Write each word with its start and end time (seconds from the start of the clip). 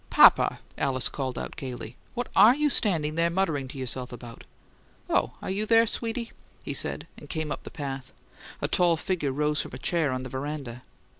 "Papa!" 0.09 0.57
Alice 0.79 1.07
called 1.07 1.37
gaily. 1.57 1.95
"What 2.15 2.27
are 2.35 2.55
you 2.55 2.71
standing 2.71 3.13
there 3.13 3.29
muttering 3.29 3.67
to 3.67 3.77
yourself 3.77 4.11
about?" 4.11 4.45
"Oh, 5.07 5.33
are 5.43 5.51
you 5.51 5.67
there, 5.67 5.85
dearie?" 5.85 6.31
he 6.63 6.73
said, 6.73 7.05
and 7.17 7.29
came 7.29 7.51
up 7.51 7.61
the 7.61 7.69
path. 7.69 8.11
A 8.63 8.67
tall 8.67 8.97
figure 8.97 9.31
rose 9.31 9.61
from 9.61 9.73
a 9.75 9.77
chair 9.77 10.11
on 10.11 10.23
the 10.23 10.29
veranda. 10.29 10.81